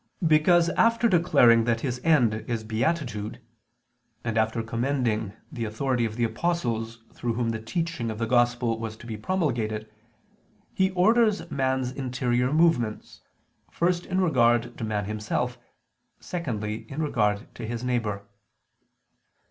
[0.25, 3.39] Because after declaring that his end is Beatitude;
[4.23, 8.79] and after commending the authority of the apostles, through whom the teaching of the Gospel
[8.79, 9.91] was to be promulgated,
[10.73, 13.21] He orders man's interior movements,
[13.69, 15.59] first in regard to man himself,
[16.19, 18.23] secondly in regard to his neighbor.